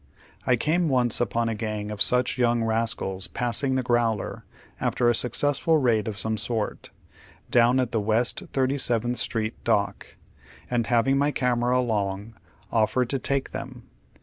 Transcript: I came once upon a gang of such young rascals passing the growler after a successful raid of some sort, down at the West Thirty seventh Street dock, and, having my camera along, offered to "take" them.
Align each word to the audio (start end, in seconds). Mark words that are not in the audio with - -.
I 0.47 0.55
came 0.55 0.89
once 0.89 1.21
upon 1.21 1.47
a 1.47 1.53
gang 1.53 1.91
of 1.91 2.01
such 2.01 2.39
young 2.39 2.63
rascals 2.63 3.27
passing 3.27 3.75
the 3.75 3.83
growler 3.83 4.43
after 4.79 5.07
a 5.07 5.13
successful 5.13 5.77
raid 5.77 6.07
of 6.07 6.17
some 6.17 6.37
sort, 6.37 6.89
down 7.51 7.79
at 7.79 7.91
the 7.91 8.01
West 8.01 8.41
Thirty 8.51 8.79
seventh 8.79 9.19
Street 9.19 9.63
dock, 9.63 10.15
and, 10.71 10.87
having 10.87 11.19
my 11.19 11.29
camera 11.29 11.79
along, 11.79 12.33
offered 12.71 13.11
to 13.11 13.19
"take" 13.19 13.51
them. 13.51 13.83